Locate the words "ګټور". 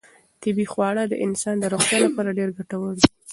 2.57-2.93